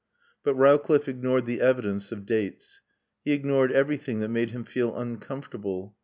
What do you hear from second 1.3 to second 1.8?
the